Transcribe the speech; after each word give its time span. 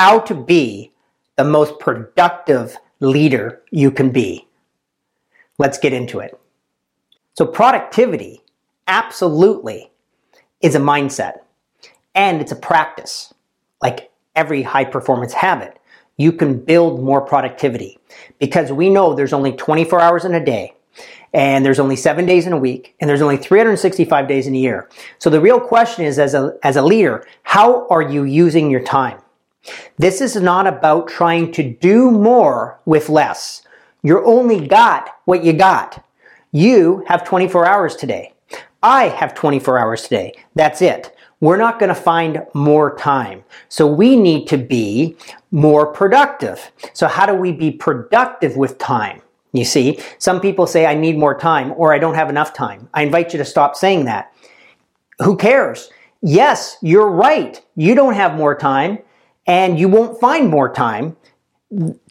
how 0.00 0.18
to 0.18 0.34
be 0.34 0.90
the 1.36 1.44
most 1.44 1.78
productive 1.78 2.74
leader 3.00 3.60
you 3.70 3.90
can 3.90 4.10
be. 4.10 4.48
Let's 5.58 5.76
get 5.76 5.92
into 5.92 6.20
it. 6.20 6.40
So, 7.34 7.44
productivity 7.44 8.40
absolutely 8.88 9.90
is 10.62 10.74
a 10.74 10.78
mindset 10.78 11.40
and 12.14 12.40
it's 12.40 12.50
a 12.50 12.56
practice. 12.56 13.34
Like 13.82 14.10
every 14.34 14.62
high 14.62 14.86
performance 14.86 15.34
habit, 15.34 15.78
you 16.16 16.32
can 16.32 16.64
build 16.64 17.04
more 17.04 17.20
productivity 17.20 17.98
because 18.38 18.72
we 18.72 18.88
know 18.88 19.12
there's 19.12 19.34
only 19.34 19.52
24 19.52 20.00
hours 20.00 20.24
in 20.24 20.32
a 20.32 20.42
day 20.42 20.72
and 21.34 21.62
there's 21.62 21.78
only 21.78 21.96
seven 21.96 22.24
days 22.24 22.46
in 22.46 22.54
a 22.54 22.58
week, 22.58 22.96
and 23.00 23.08
there's 23.08 23.20
only 23.20 23.36
365 23.36 24.26
days 24.26 24.46
in 24.46 24.54
a 24.54 24.58
year. 24.58 24.88
So 25.18 25.28
the 25.28 25.42
real 25.42 25.60
question 25.60 26.06
is, 26.06 26.18
as 26.18 26.32
a, 26.32 26.56
as 26.62 26.76
a 26.76 26.82
leader, 26.82 27.26
how 27.42 27.86
are 27.88 28.02
you 28.02 28.24
using 28.24 28.70
your 28.70 28.82
time? 28.82 29.20
This 29.98 30.20
is 30.20 30.36
not 30.36 30.66
about 30.66 31.08
trying 31.08 31.52
to 31.52 31.62
do 31.62 32.10
more 32.10 32.80
with 32.84 33.08
less. 33.08 33.62
You're 34.02 34.24
only 34.24 34.66
got 34.66 35.10
what 35.24 35.44
you 35.44 35.52
got. 35.52 36.04
You 36.52 37.04
have 37.06 37.24
24 37.24 37.66
hours 37.66 37.96
today. 37.96 38.32
I 38.82 39.04
have 39.08 39.34
24 39.34 39.78
hours 39.78 40.02
today. 40.02 40.32
That's 40.54 40.80
it. 40.80 41.14
We're 41.40 41.56
not 41.56 41.78
going 41.78 41.88
to 41.88 41.94
find 41.94 42.44
more 42.54 42.96
time. 42.96 43.44
So 43.68 43.86
we 43.86 44.16
need 44.16 44.46
to 44.48 44.58
be 44.58 45.16
more 45.50 45.86
productive. 45.86 46.70
So 46.92 47.06
how 47.06 47.26
do 47.26 47.34
we 47.34 47.52
be 47.52 47.70
productive 47.70 48.56
with 48.56 48.78
time? 48.78 49.22
You 49.52 49.64
see, 49.64 49.98
some 50.18 50.40
people 50.40 50.66
say, 50.66 50.86
I 50.86 50.94
need 50.94 51.16
more 51.18 51.36
time 51.36 51.72
or 51.76 51.92
I 51.92 51.98
don't 51.98 52.14
have 52.14 52.28
enough 52.28 52.52
time. 52.52 52.88
I 52.94 53.02
invite 53.02 53.32
you 53.32 53.38
to 53.38 53.44
stop 53.44 53.74
saying 53.74 54.04
that. 54.04 54.32
Who 55.18 55.36
cares? 55.36 55.90
Yes, 56.22 56.76
you're 56.82 57.10
right. 57.10 57.60
You 57.74 57.94
don't 57.94 58.14
have 58.14 58.36
more 58.36 58.54
time 58.54 58.98
and 59.46 59.78
you 59.78 59.88
won't 59.88 60.20
find 60.20 60.48
more 60.48 60.72
time. 60.72 61.16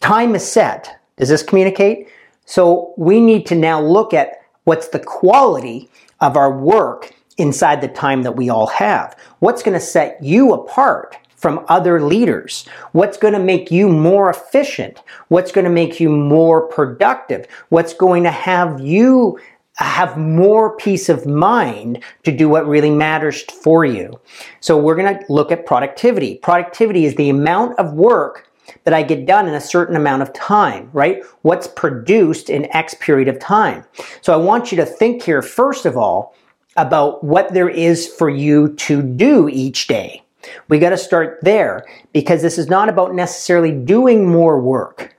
Time 0.00 0.34
is 0.34 0.50
set. 0.50 1.00
Does 1.16 1.28
this 1.28 1.42
communicate? 1.42 2.08
So 2.44 2.94
we 2.96 3.20
need 3.20 3.46
to 3.46 3.54
now 3.54 3.80
look 3.80 4.12
at 4.14 4.42
what's 4.64 4.88
the 4.88 4.98
quality 4.98 5.88
of 6.20 6.36
our 6.36 6.52
work 6.52 7.14
inside 7.38 7.80
the 7.80 7.88
time 7.88 8.22
that 8.22 8.36
we 8.36 8.50
all 8.50 8.66
have. 8.66 9.16
What's 9.38 9.62
going 9.62 9.78
to 9.78 9.84
set 9.84 10.22
you 10.22 10.52
apart 10.52 11.16
from 11.36 11.64
other 11.68 12.02
leaders? 12.02 12.66
What's 12.92 13.16
going 13.16 13.32
to 13.32 13.40
make 13.40 13.70
you 13.70 13.88
more 13.88 14.28
efficient? 14.28 15.00
What's 15.28 15.52
going 15.52 15.64
to 15.64 15.70
make 15.70 15.98
you 15.98 16.10
more 16.10 16.66
productive? 16.68 17.46
What's 17.70 17.94
going 17.94 18.24
to 18.24 18.30
have 18.30 18.80
you 18.80 19.38
have 19.84 20.16
more 20.16 20.76
peace 20.76 21.08
of 21.08 21.26
mind 21.26 22.02
to 22.24 22.32
do 22.32 22.48
what 22.48 22.66
really 22.66 22.90
matters 22.90 23.42
for 23.42 23.84
you? 23.84 24.20
So 24.60 24.76
we're 24.76 24.96
going 24.96 25.18
to 25.18 25.24
look 25.28 25.50
at 25.50 25.66
productivity. 25.66 26.36
Productivity 26.36 27.04
is 27.04 27.14
the 27.14 27.30
amount 27.30 27.78
of 27.78 27.94
work 27.94 28.50
that 28.84 28.94
I 28.94 29.02
get 29.02 29.26
done 29.26 29.48
in 29.48 29.54
a 29.54 29.60
certain 29.60 29.96
amount 29.96 30.22
of 30.22 30.32
time, 30.32 30.90
right? 30.92 31.22
What's 31.42 31.66
produced 31.66 32.50
in 32.50 32.74
X 32.74 32.94
period 32.94 33.28
of 33.28 33.38
time. 33.38 33.84
So 34.20 34.32
I 34.32 34.36
want 34.36 34.70
you 34.70 34.76
to 34.76 34.86
think 34.86 35.22
here, 35.22 35.42
first 35.42 35.86
of 35.86 35.96
all, 35.96 36.34
about 36.76 37.24
what 37.24 37.52
there 37.52 37.68
is 37.68 38.06
for 38.06 38.30
you 38.30 38.74
to 38.74 39.02
do 39.02 39.48
each 39.48 39.86
day. 39.86 40.22
We 40.68 40.78
got 40.78 40.90
to 40.90 40.98
start 40.98 41.40
there 41.42 41.84
because 42.12 42.42
this 42.42 42.58
is 42.58 42.68
not 42.68 42.88
about 42.88 43.14
necessarily 43.14 43.72
doing 43.72 44.28
more 44.28 44.60
work. 44.60 45.14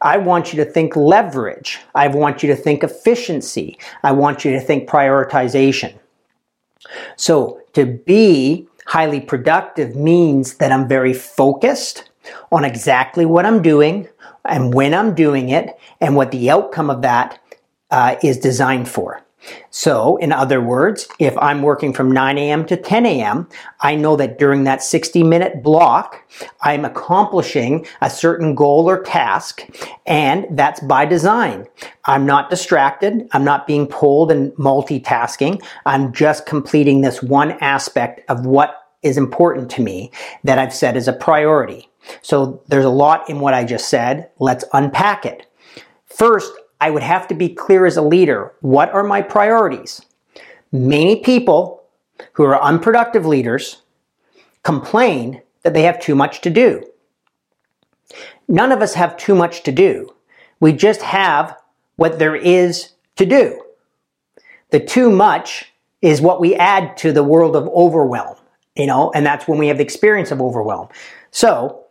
I 0.00 0.18
want 0.18 0.52
you 0.52 0.64
to 0.64 0.70
think 0.70 0.96
leverage. 0.96 1.80
I 1.94 2.08
want 2.08 2.42
you 2.42 2.48
to 2.48 2.56
think 2.56 2.82
efficiency. 2.82 3.78
I 4.02 4.12
want 4.12 4.44
you 4.44 4.52
to 4.52 4.60
think 4.60 4.88
prioritization. 4.88 5.94
So 7.16 7.60
to 7.74 7.86
be 7.86 8.66
highly 8.86 9.20
productive 9.20 9.96
means 9.96 10.54
that 10.54 10.72
I'm 10.72 10.88
very 10.88 11.14
focused 11.14 12.10
on 12.50 12.64
exactly 12.64 13.24
what 13.24 13.46
I'm 13.46 13.62
doing 13.62 14.08
and 14.44 14.74
when 14.74 14.94
I'm 14.94 15.14
doing 15.14 15.50
it 15.50 15.78
and 16.00 16.16
what 16.16 16.30
the 16.30 16.50
outcome 16.50 16.90
of 16.90 17.02
that 17.02 17.40
uh, 17.90 18.16
is 18.22 18.38
designed 18.38 18.88
for. 18.88 19.22
So, 19.70 20.16
in 20.18 20.32
other 20.32 20.60
words, 20.60 21.08
if 21.18 21.36
I'm 21.38 21.62
working 21.62 21.92
from 21.92 22.12
9 22.12 22.38
a.m. 22.38 22.64
to 22.66 22.76
10 22.76 23.06
a.m., 23.06 23.48
I 23.80 23.94
know 23.94 24.16
that 24.16 24.38
during 24.38 24.64
that 24.64 24.82
60 24.82 25.22
minute 25.22 25.62
block, 25.62 26.22
I'm 26.60 26.84
accomplishing 26.84 27.86
a 28.00 28.10
certain 28.10 28.54
goal 28.54 28.88
or 28.88 29.02
task, 29.02 29.66
and 30.06 30.46
that's 30.50 30.80
by 30.80 31.06
design. 31.06 31.66
I'm 32.04 32.26
not 32.26 32.50
distracted. 32.50 33.28
I'm 33.32 33.44
not 33.44 33.66
being 33.66 33.86
pulled 33.86 34.30
and 34.30 34.52
multitasking. 34.52 35.62
I'm 35.86 36.12
just 36.12 36.46
completing 36.46 37.00
this 37.00 37.22
one 37.22 37.52
aspect 37.60 38.20
of 38.28 38.46
what 38.46 38.76
is 39.02 39.18
important 39.18 39.70
to 39.72 39.82
me 39.82 40.12
that 40.44 40.58
I've 40.58 40.74
set 40.74 40.96
as 40.96 41.08
a 41.08 41.12
priority. 41.12 41.88
So, 42.20 42.62
there's 42.68 42.84
a 42.84 42.90
lot 42.90 43.28
in 43.28 43.40
what 43.40 43.54
I 43.54 43.64
just 43.64 43.88
said. 43.88 44.28
Let's 44.38 44.64
unpack 44.72 45.24
it. 45.24 45.46
First, 46.06 46.52
I 46.82 46.90
would 46.90 47.04
have 47.04 47.28
to 47.28 47.34
be 47.36 47.48
clear 47.48 47.86
as 47.86 47.96
a 47.96 48.02
leader. 48.02 48.54
What 48.60 48.92
are 48.92 49.04
my 49.04 49.22
priorities? 49.22 50.04
Many 50.72 51.20
people 51.22 51.84
who 52.32 52.42
are 52.42 52.60
unproductive 52.60 53.24
leaders 53.24 53.82
complain 54.64 55.42
that 55.62 55.74
they 55.74 55.82
have 55.82 56.00
too 56.00 56.16
much 56.16 56.40
to 56.40 56.50
do. 56.50 56.82
None 58.48 58.72
of 58.72 58.82
us 58.82 58.94
have 58.94 59.16
too 59.16 59.36
much 59.36 59.62
to 59.62 59.70
do. 59.70 60.12
We 60.58 60.72
just 60.72 61.02
have 61.02 61.56
what 61.94 62.18
there 62.18 62.34
is 62.34 62.94
to 63.14 63.26
do. 63.26 63.62
The 64.70 64.80
too 64.80 65.08
much 65.08 65.72
is 66.00 66.20
what 66.20 66.40
we 66.40 66.56
add 66.56 66.96
to 66.96 67.12
the 67.12 67.22
world 67.22 67.54
of 67.54 67.68
overwhelm, 67.68 68.38
you 68.74 68.86
know, 68.86 69.12
and 69.14 69.24
that's 69.24 69.46
when 69.46 69.58
we 69.58 69.68
have 69.68 69.78
the 69.78 69.84
experience 69.84 70.32
of 70.32 70.42
overwhelm. 70.42 70.88
So 71.30 71.84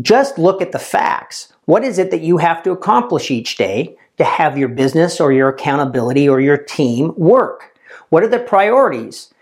just 0.00 0.38
look 0.38 0.62
at 0.62 0.70
the 0.70 0.78
facts. 0.78 1.52
What 1.64 1.82
is 1.82 1.98
it 1.98 2.12
that 2.12 2.20
you 2.20 2.38
have 2.38 2.62
to 2.62 2.70
accomplish 2.70 3.32
each 3.32 3.56
day 3.56 3.96
to 4.18 4.24
have 4.24 4.58
your 4.58 4.68
business 4.68 5.20
or 5.20 5.32
your 5.32 5.48
accountability 5.48 6.28
or 6.28 6.40
your 6.40 6.58
team 6.58 7.12
work? 7.16 7.78
What 8.10 8.22
are 8.22 8.28
the 8.28 8.38
priorities? 8.38 9.32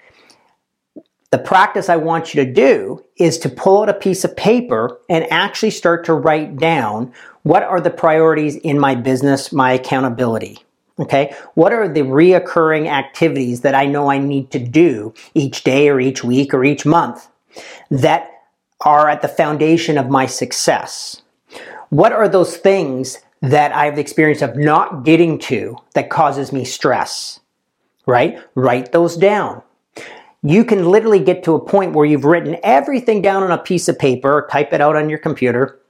The 1.31 1.39
practice 1.39 1.89
I 1.89 1.97
want 1.97 2.33
you 2.35 2.45
to 2.45 2.53
do 2.53 3.05
is 3.17 3.39
to 3.39 3.49
pull 3.49 3.83
out 3.83 3.89
a 3.89 3.95
piece 3.95 4.25
of 4.25 4.37
paper 4.37 4.99
and 5.09 5.31
actually 5.31 5.71
start 5.71 6.05
to 6.07 6.15
write 6.15 6.57
down 6.57 7.13
what 7.43 7.63
are 7.63 7.81
the 7.81 7.91
priorities 7.91 8.57
in 8.57 8.79
my 8.79 8.95
business, 8.95 9.53
my 9.53 9.73
accountability. 9.73 10.59
Okay. 10.99 11.35
What 11.55 11.73
are 11.73 11.89
the 11.89 12.01
reoccurring 12.01 12.89
activities 12.89 13.61
that 13.61 13.75
I 13.75 13.85
know 13.85 14.11
I 14.11 14.19
need 14.19 14.51
to 14.53 14.59
do 14.59 15.13
each 15.35 15.63
day 15.63 15.89
or 15.89 16.01
each 16.01 16.25
week 16.25 16.55
or 16.55 16.65
each 16.65 16.87
month 16.87 17.29
that 17.91 18.31
are 18.81 19.09
at 19.09 19.21
the 19.21 19.29
foundation 19.29 19.99
of 19.99 20.09
my 20.09 20.27
success? 20.27 21.23
What 21.91 22.13
are 22.13 22.29
those 22.29 22.57
things 22.57 23.19
that 23.43 23.73
I 23.73 23.85
have 23.85 23.95
the 23.95 24.01
experience 24.01 24.43
of 24.43 24.57
not 24.57 25.05
getting 25.05 25.39
to 25.41 25.77
that 25.95 26.11
causes 26.11 26.53
me 26.53 26.65
stress, 26.65 27.41
right? 28.07 28.39
Write 28.55 28.93
those 28.93 29.17
down. 29.17 29.63
You 30.43 30.65
can 30.65 30.89
literally 30.89 31.21
get 31.21 31.43
to 31.45 31.55
a 31.55 31.65
point 31.65 31.93
where 31.93 32.07
you've 32.07 32.25
written 32.25 32.57
everything 32.63 33.21
down 33.21 33.43
on 33.43 33.51
a 33.51 33.59
piece 33.59 33.89
of 33.89 33.99
paper 33.99 34.33
or 34.33 34.49
type 34.49 34.73
it 34.73 34.81
out 34.81 34.97
on 34.97 35.11
your 35.11 35.19
computer 35.19 35.81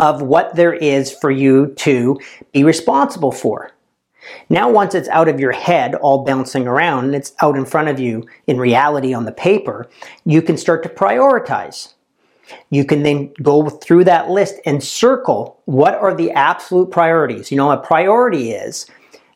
of 0.00 0.22
what 0.22 0.54
there 0.56 0.72
is 0.72 1.12
for 1.12 1.30
you 1.30 1.68
to 1.76 2.18
be 2.52 2.64
responsible 2.64 3.32
for. 3.32 3.70
Now, 4.48 4.70
once 4.70 4.94
it's 4.94 5.08
out 5.08 5.28
of 5.28 5.40
your 5.40 5.52
head, 5.52 5.94
all 5.94 6.24
bouncing 6.24 6.66
around, 6.66 7.06
and 7.06 7.14
it's 7.14 7.32
out 7.40 7.56
in 7.56 7.64
front 7.64 7.88
of 7.88 7.98
you 7.98 8.26
in 8.46 8.58
reality 8.58 9.14
on 9.14 9.24
the 9.24 9.32
paper, 9.32 9.88
you 10.24 10.42
can 10.42 10.56
start 10.56 10.82
to 10.82 10.88
prioritize. 10.88 11.94
You 12.70 12.84
can 12.84 13.02
then 13.02 13.32
go 13.42 13.68
through 13.68 14.04
that 14.04 14.30
list 14.30 14.56
and 14.64 14.82
circle 14.82 15.60
what 15.64 15.94
are 15.94 16.14
the 16.14 16.30
absolute 16.32 16.90
priorities. 16.90 17.50
You 17.50 17.56
know, 17.56 17.70
a 17.70 17.76
priority 17.76 18.52
is 18.52 18.86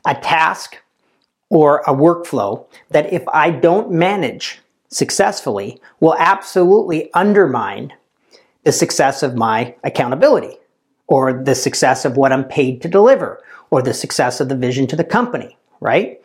a 0.07 0.15
task 0.15 0.77
or 1.51 1.79
a 1.87 1.95
workflow 1.95 2.67
that 2.91 3.13
if 3.13 3.23
I 3.29 3.51
don't 3.51 3.91
manage 3.91 4.61
successfully 4.89 5.81
will 6.01 6.15
absolutely 6.19 7.13
undermine 7.15 7.93
the 8.65 8.73
success 8.73 9.23
of 9.23 9.35
my 9.35 9.75
accountability 9.84 10.57
or 11.07 11.33
the 11.33 11.55
success 11.55 12.05
of 12.05 12.17
what 12.17 12.33
I'm 12.33 12.45
paid 12.45 12.81
to 12.83 12.89
deliver 12.89 13.43
or 13.71 13.83
the 13.83 13.95
success 13.95 14.41
of 14.41 14.49
the 14.49 14.57
vision 14.57 14.87
to 14.89 14.97
the 14.97 15.05
company, 15.05 15.57
right? 15.81 16.21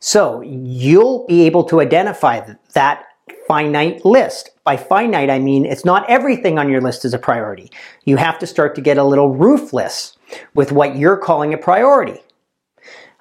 So 0.00 0.40
you'll 0.42 1.26
be 1.26 1.42
able 1.42 1.64
to 1.64 1.80
identify 1.80 2.54
that 2.74 3.04
finite 3.48 4.04
list. 4.04 4.50
By 4.62 4.76
finite, 4.76 5.30
I 5.30 5.38
mean 5.38 5.64
it's 5.64 5.84
not 5.84 6.08
everything 6.08 6.58
on 6.58 6.68
your 6.68 6.82
list 6.82 7.04
is 7.04 7.14
a 7.14 7.18
priority. 7.18 7.72
You 8.04 8.18
have 8.18 8.38
to 8.40 8.46
start 8.46 8.74
to 8.74 8.82
get 8.82 8.98
a 8.98 9.04
little 9.04 9.34
ruthless 9.34 10.16
with 10.54 10.70
what 10.70 10.96
you're 10.96 11.16
calling 11.16 11.54
a 11.54 11.58
priority. 11.58 12.20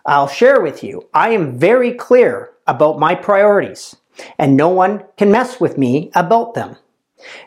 I'll 0.06 0.28
share 0.28 0.62
with 0.62 0.84
you, 0.84 1.08
I 1.14 1.30
am 1.30 1.58
very 1.58 1.94
clear 1.94 2.52
about 2.68 3.00
my 3.00 3.16
priorities, 3.16 3.96
and 4.38 4.56
no 4.56 4.70
one 4.70 5.04
can 5.18 5.32
mess 5.32 5.60
with 5.60 5.78
me 5.78 6.12
about 6.14 6.54
them. 6.54 6.76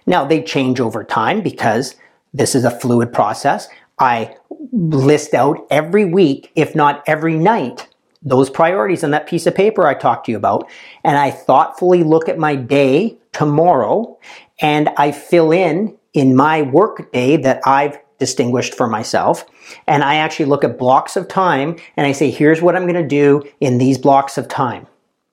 Now, 0.06 0.24
they 0.24 0.42
change 0.42 0.80
over 0.80 1.04
time 1.04 1.42
because 1.42 1.94
this 2.32 2.54
is 2.54 2.64
a 2.64 2.70
fluid 2.80 3.12
process. 3.12 3.68
I 3.98 4.36
list 4.72 5.34
out 5.34 5.66
every 5.70 6.06
week, 6.06 6.50
if 6.54 6.74
not 6.74 7.02
every 7.06 7.36
night, 7.36 7.88
those 8.22 8.50
priorities 8.50 9.02
on 9.02 9.10
that 9.12 9.26
piece 9.26 9.46
of 9.46 9.54
paper 9.54 9.86
I 9.86 9.94
talked 9.94 10.26
to 10.26 10.32
you 10.32 10.36
about, 10.36 10.68
and 11.04 11.16
I 11.16 11.30
thoughtfully 11.30 12.02
look 12.02 12.28
at 12.28 12.38
my 12.38 12.54
day 12.54 13.18
tomorrow 13.32 14.18
and 14.60 14.90
I 14.96 15.12
fill 15.12 15.52
in 15.52 15.96
in 16.12 16.36
my 16.36 16.62
work 16.62 17.12
day 17.12 17.36
that 17.36 17.60
I've 17.66 17.98
distinguished 18.18 18.74
for 18.74 18.86
myself. 18.86 19.46
And 19.86 20.04
I 20.04 20.16
actually 20.16 20.46
look 20.46 20.62
at 20.62 20.78
blocks 20.78 21.16
of 21.16 21.28
time 21.28 21.76
and 21.96 22.06
I 22.06 22.12
say, 22.12 22.30
here's 22.30 22.60
what 22.60 22.76
I'm 22.76 22.82
going 22.82 22.94
to 22.94 23.08
do 23.08 23.42
in 23.60 23.78
these 23.78 23.98
blocks 23.98 24.36
of 24.36 24.48
time. 24.48 24.86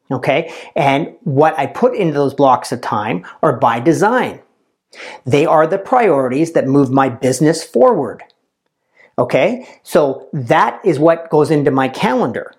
Okay. 0.10 0.54
And 0.76 1.14
what 1.24 1.58
I 1.60 1.66
put 1.66 1.94
into 1.94 2.14
those 2.14 2.34
blocks 2.34 2.72
of 2.72 2.80
time 2.80 3.26
are 3.44 3.58
by 3.58 3.82
design. 3.82 4.42
They 5.26 5.46
are 5.46 5.68
the 5.68 5.78
priorities 5.78 6.54
that 6.54 6.66
move 6.66 6.90
my 6.90 7.10
business 7.10 7.64
forward. 7.64 8.24
Okay. 9.20 9.68
So 9.84 10.30
that 10.32 10.80
is 10.86 10.98
what 10.98 11.30
goes 11.30 11.52
into 11.52 11.72
my 11.72 11.90
calendar. 11.90 12.54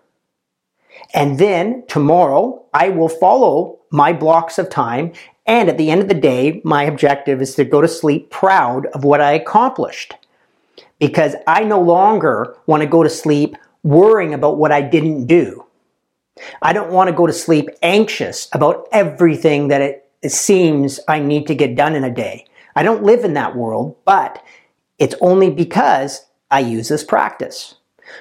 And 1.15 1.39
then 1.39 1.85
tomorrow 1.89 2.65
I 2.73 2.91
will 2.91 3.09
follow 3.09 3.79
my 3.91 4.13
blocks 4.13 4.59
of 4.59 4.69
time. 4.69 5.13
And 5.47 5.69
at 5.69 5.79
the 5.79 5.91
end 5.91 6.03
of 6.03 6.09
the 6.09 6.15
day, 6.15 6.61
my 6.65 6.83
objective 6.85 7.41
is 7.41 7.55
to 7.55 7.65
go 7.65 7.81
to 7.81 7.89
sleep 7.89 8.31
proud 8.31 8.87
of 8.87 9.05
what 9.05 9.21
I 9.21 9.33
accomplished. 9.33 10.15
Because 10.99 11.35
I 11.47 11.65
no 11.65 11.81
longer 11.81 12.57
want 12.67 12.83
to 12.83 12.89
go 12.89 13.03
to 13.03 13.11
sleep 13.11 13.57
worrying 13.83 14.35
about 14.35 14.59
what 14.59 14.73
I 14.73 14.83
didn't 14.83 15.27
do. 15.27 15.65
I 16.63 16.73
don't 16.73 16.93
want 16.93 17.09
to 17.09 17.17
go 17.17 17.27
to 17.27 17.33
sleep 17.33 17.69
anxious 17.83 18.49
about 18.53 18.87
everything 18.93 19.69
that 19.69 19.81
it, 19.81 20.05
seems 20.27 20.99
I 21.07 21.21
need 21.21 21.47
to 21.47 21.55
get 21.55 21.77
done 21.77 21.95
in 21.95 22.03
a 22.03 22.13
day. 22.13 22.45
I 22.75 22.83
don't 22.83 23.05
live 23.05 23.25
in 23.25 23.35
that 23.35 23.55
world, 23.55 23.97
but 24.05 24.43
it's 24.99 25.15
only 25.21 25.49
because 25.49 26.27
I 26.51 26.59
use 26.59 26.89
this 26.89 27.05
practice. 27.05 27.77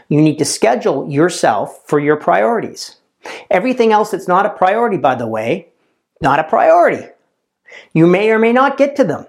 You 0.10 0.22
need 0.22 0.38
to 0.40 0.46
schedule 0.46 1.10
yourself 1.10 1.82
for 1.88 2.00
your 2.00 2.16
priorities. 2.16 2.98
Everything 3.50 3.92
else 3.92 4.12
that's 4.12 4.28
not 4.28 4.46
a 4.46 4.50
priority, 4.50 4.98
by 4.98 5.16
the 5.16 5.28
way, 5.28 5.68
not 6.22 6.40
a 6.40 6.44
priority. 6.44 7.08
You 7.94 8.08
may 8.08 8.32
or 8.32 8.40
may 8.40 8.54
not 8.54 8.78
get 8.78 8.96
to 8.98 9.04
them. 9.04 9.26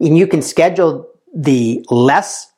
And 0.00 0.16
you 0.16 0.26
can 0.26 0.42
schedule 0.42 1.08
the 1.34 1.84
less 1.90 2.52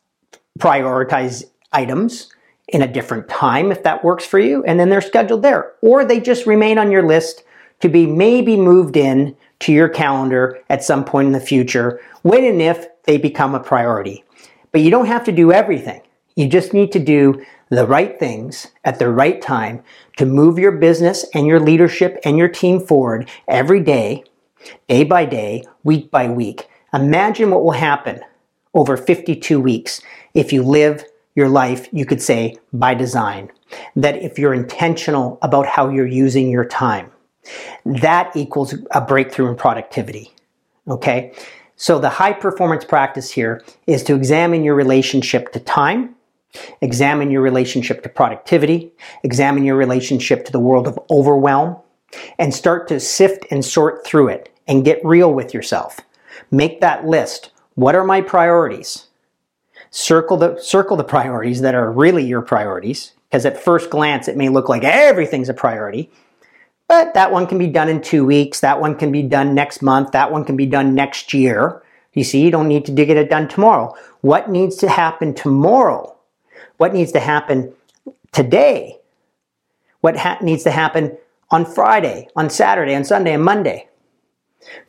prioritized 0.59 1.45
items 1.73 2.33
in 2.69 2.83
a 2.83 2.93
different 2.93 3.29
time 3.29 3.71
if 3.71 3.83
that 3.85 4.05
works 4.05 4.27
for 4.27 4.39
you, 4.39 4.65
and 4.65 4.81
then 4.81 4.89
they're 4.89 5.01
scheduled 5.01 5.43
there. 5.43 5.73
Or 5.83 6.05
they 6.05 6.21
just 6.21 6.47
remain 6.47 6.79
on 6.79 6.91
your 6.91 7.07
list 7.07 7.45
to 7.81 7.89
be 7.89 8.07
maybe 8.07 8.57
moved 8.57 8.97
in 8.97 9.37
to 9.61 9.73
your 9.73 9.89
calendar 9.89 10.61
at 10.69 10.83
some 10.83 11.05
point 11.05 11.27
in 11.27 11.33
the 11.33 11.41
future 11.41 12.01
when 12.23 12.45
and 12.45 12.61
if 12.61 12.87
they 13.05 13.19
become 13.19 13.55
a 13.55 13.61
priority. 13.61 14.25
But 14.73 14.81
you 14.81 14.91
don't 14.91 15.07
have 15.07 15.25
to 15.25 15.33
do 15.33 15.53
everything. 15.53 16.01
You 16.37 16.47
just 16.47 16.75
need 16.75 16.93
to 16.93 16.99
do 16.99 17.43
the 17.71 17.87
right 17.87 18.19
things 18.19 18.69
at 18.85 18.99
the 18.99 19.09
right 19.09 19.41
time 19.41 19.83
to 20.19 20.27
move 20.27 20.59
your 20.59 20.73
business 20.73 21.25
and 21.35 21.47
your 21.47 21.59
leadership 21.59 22.19
and 22.25 22.37
your 22.37 22.49
team 22.49 22.79
forward 22.79 23.29
every 23.49 23.81
day, 23.81 24.23
day 24.87 25.03
by 25.03 25.25
day, 25.25 25.65
week 25.83 26.11
by 26.11 26.29
week. 26.29 26.69
Imagine 26.93 27.51
what 27.51 27.65
will 27.65 27.73
happen 27.73 28.21
over 28.75 28.99
52 28.99 29.59
weeks 29.59 30.03
if 30.35 30.53
you 30.53 30.63
live 30.63 31.05
your 31.35 31.49
life, 31.49 31.89
you 31.91 32.05
could 32.05 32.21
say, 32.21 32.57
by 32.73 32.93
design. 32.93 33.51
That 33.95 34.17
if 34.23 34.39
you're 34.39 34.55
intentional 34.55 35.39
about 35.41 35.67
how 35.67 35.89
you're 35.89 36.07
using 36.07 36.51
your 36.51 36.67
time, 36.67 37.11
that 37.85 38.37
equals 38.37 38.75
a 38.91 39.01
breakthrough 39.01 39.49
in 39.49 39.57
productivity. 39.57 40.33
Okay? 40.87 41.33
So 41.77 41.99
the 41.99 42.09
high 42.09 42.33
performance 42.33 42.85
practice 42.85 43.31
here 43.31 43.63
is 43.87 44.03
to 44.05 44.15
examine 44.15 44.65
your 44.65 44.75
relationship 44.75 45.53
to 45.53 45.61
time, 45.61 46.16
examine 46.81 47.31
your 47.31 47.43
relationship 47.43 48.03
to 48.03 48.09
productivity, 48.09 48.93
examine 49.23 49.65
your 49.65 49.77
relationship 49.77 50.45
to 50.45 50.53
the 50.53 50.61
world 50.61 50.87
of 50.87 50.99
overwhelm, 51.11 51.77
and 52.39 52.55
start 52.55 52.89
to 52.89 53.01
sift 53.01 53.45
and 53.51 53.65
sort 53.65 54.05
through 54.07 54.29
it 54.29 54.49
and 54.67 54.85
get 54.85 55.05
real 55.05 55.33
with 55.33 55.53
yourself. 55.53 56.01
Make 56.51 56.81
that 56.81 57.07
list. 57.07 57.51
What 57.75 57.95
are 57.95 58.05
my 58.05 58.21
priorities? 58.21 59.07
Circle 59.91 60.37
the, 60.39 60.59
circle 60.61 60.97
the 60.97 61.05
priorities 61.05 61.61
that 61.61 61.75
are 61.75 61.91
really 61.91 62.25
your 62.25 62.43
priorities, 62.43 63.13
because 63.29 63.45
at 63.45 63.63
first 63.63 63.91
glance 63.91 64.29
it 64.29 64.37
may 64.37 64.49
look 64.49 64.69
like 64.69 64.85
everything's 64.85 65.49
a 65.49 65.55
priority, 65.55 66.11
but 66.89 67.15
that 67.15 67.33
one 67.33 67.47
can 67.47 67.59
be 67.59 67.67
done 67.67 67.89
in 67.89 68.01
two 68.01 68.25
weeks. 68.25 68.61
That 68.61 68.81
one 68.81 68.95
can 68.95 69.11
be 69.11 69.23
done 69.23 69.55
next 69.55 69.83
month. 69.83 70.13
That 70.13 70.31
one 70.31 70.45
can 70.45 70.57
be 70.57 70.67
done 70.67 70.95
next 70.95 71.35
year. 71.35 71.83
You 72.15 72.25
see, 72.25 72.43
you 72.43 72.51
don't 72.51 72.69
need 72.69 72.87
to 72.87 72.93
get 72.93 73.17
it 73.17 73.29
done 73.29 73.49
tomorrow. 73.49 73.95
What 74.21 74.51
needs 74.51 74.77
to 74.77 74.89
happen 74.89 75.35
tomorrow? 75.35 76.16
What 76.77 76.93
needs 76.93 77.13
to 77.13 77.21
happen 77.21 77.73
today? 78.33 78.99
What 80.01 80.17
ha- 80.17 80.39
needs 80.43 80.63
to 80.65 80.71
happen 80.71 81.17
on 81.51 81.65
Friday, 81.65 82.29
on 82.37 82.51
Saturday, 82.51 82.95
on 82.95 83.05
Sunday, 83.05 83.33
and 83.33 83.45
Monday 83.45 83.89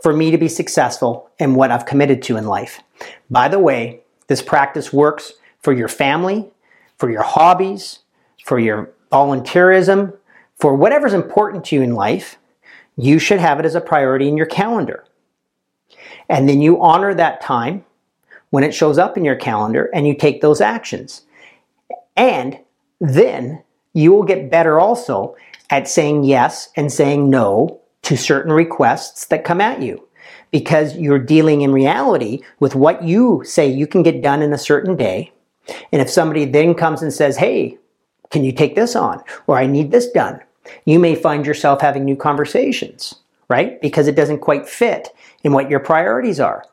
for 0.01 0.13
me 0.13 0.31
to 0.31 0.37
be 0.37 0.47
successful 0.47 1.29
in 1.39 1.55
what 1.55 1.71
I've 1.71 1.85
committed 1.85 2.21
to 2.23 2.37
in 2.37 2.45
life? 2.47 2.81
By 3.29 3.47
the 3.47 3.59
way, 3.59 4.01
this 4.27 4.41
practice 4.41 4.91
works 4.91 5.33
for 5.61 5.73
your 5.73 5.87
family, 5.87 6.49
for 6.97 7.09
your 7.09 7.23
hobbies, 7.23 7.99
for 8.43 8.59
your 8.59 8.91
volunteerism, 9.11 10.15
for 10.57 10.75
whatever's 10.75 11.13
important 11.13 11.65
to 11.65 11.75
you 11.75 11.81
in 11.81 11.93
life, 11.93 12.37
you 12.97 13.19
should 13.19 13.39
have 13.39 13.59
it 13.59 13.65
as 13.65 13.75
a 13.75 13.81
priority 13.81 14.27
in 14.27 14.37
your 14.37 14.47
calendar. 14.47 15.05
And 16.29 16.49
then 16.49 16.61
you 16.61 16.81
honor 16.81 17.13
that 17.13 17.41
time 17.41 17.85
when 18.49 18.63
it 18.63 18.73
shows 18.73 18.97
up 18.97 19.17
in 19.17 19.23
your 19.23 19.35
calendar 19.35 19.89
and 19.93 20.07
you 20.07 20.15
take 20.15 20.41
those 20.41 20.61
actions. 20.61 21.23
And 22.17 22.59
then 22.99 23.63
you 23.93 24.11
will 24.11 24.23
get 24.23 24.51
better 24.51 24.79
also 24.79 25.35
at 25.69 25.87
saying 25.87 26.25
yes 26.25 26.69
and 26.75 26.91
saying 26.91 27.29
no 27.29 27.79
to 28.01 28.17
certain 28.17 28.51
requests 28.51 29.25
that 29.27 29.45
come 29.45 29.61
at 29.61 29.81
you 29.81 30.05
because 30.51 30.97
you're 30.97 31.19
dealing 31.19 31.61
in 31.61 31.71
reality 31.71 32.41
with 32.59 32.75
what 32.75 33.03
you 33.03 33.43
say 33.45 33.67
you 33.67 33.87
can 33.87 34.03
get 34.03 34.21
done 34.21 34.41
in 34.41 34.51
a 34.51 34.57
certain 34.57 34.95
day. 34.95 35.31
And 35.91 36.01
if 36.01 36.09
somebody 36.09 36.45
then 36.45 36.73
comes 36.73 37.01
and 37.01 37.13
says, 37.13 37.37
Hey, 37.37 37.77
can 38.31 38.43
you 38.43 38.51
take 38.51 38.75
this 38.75 38.95
on? 38.95 39.21
Or 39.45 39.57
I 39.57 39.67
need 39.67 39.91
this 39.91 40.09
done 40.09 40.41
you 40.85 40.99
may 40.99 41.15
find 41.15 41.45
yourself 41.45 41.81
having 41.81 42.05
new 42.05 42.15
conversations, 42.15 43.15
right? 43.49 43.79
Because 43.81 44.07
it 44.07 44.15
doesn't 44.15 44.39
quite 44.39 44.67
fit 44.67 45.09
in 45.43 45.53
what 45.53 45.69
your 45.69 45.79
priorities 45.79 46.39
are. 46.39 46.63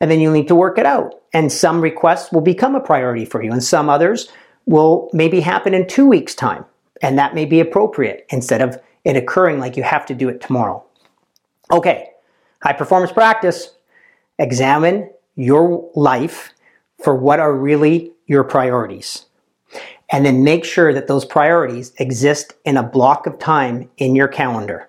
And 0.00 0.10
then 0.10 0.20
you 0.20 0.30
need 0.30 0.48
to 0.48 0.54
work 0.54 0.78
it 0.78 0.86
out. 0.86 1.20
And 1.32 1.50
some 1.50 1.80
requests 1.80 2.32
will 2.32 2.40
become 2.40 2.74
a 2.74 2.80
priority 2.80 3.24
for 3.24 3.42
you, 3.42 3.52
and 3.52 3.62
some 3.62 3.88
others 3.88 4.28
will 4.66 5.10
maybe 5.12 5.40
happen 5.40 5.74
in 5.74 5.86
two 5.86 6.06
weeks' 6.06 6.34
time. 6.34 6.64
And 7.02 7.18
that 7.18 7.34
may 7.34 7.44
be 7.44 7.60
appropriate 7.60 8.26
instead 8.30 8.62
of 8.62 8.80
it 9.04 9.16
occurring 9.16 9.58
like 9.58 9.76
you 9.76 9.82
have 9.82 10.06
to 10.06 10.14
do 10.14 10.28
it 10.28 10.40
tomorrow. 10.40 10.84
Okay, 11.70 12.10
high 12.62 12.72
performance 12.72 13.12
practice. 13.12 13.74
Examine 14.38 15.10
your 15.36 15.90
life 15.94 16.52
for 17.02 17.14
what 17.14 17.40
are 17.40 17.54
really 17.54 18.12
your 18.26 18.44
priorities 18.44 19.26
and 20.10 20.24
then 20.24 20.44
make 20.44 20.64
sure 20.64 20.92
that 20.92 21.06
those 21.06 21.24
priorities 21.24 21.92
exist 21.98 22.54
in 22.64 22.76
a 22.76 22.82
block 22.82 23.26
of 23.26 23.38
time 23.38 23.90
in 23.96 24.14
your 24.14 24.28
calendar. 24.28 24.86